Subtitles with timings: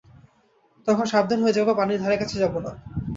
[0.87, 2.71] তখন সাবধান হয়ে যাব পানির ধারে কাছে যাব না।